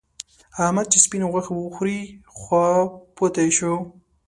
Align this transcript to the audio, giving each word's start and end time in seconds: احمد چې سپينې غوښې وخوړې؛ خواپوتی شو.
احمد 0.63 0.85
چې 0.91 0.97
سپينې 1.05 1.25
غوښې 1.31 1.53
وخوړې؛ 1.55 2.01
خواپوتی 2.39 3.49
شو. 3.57 3.73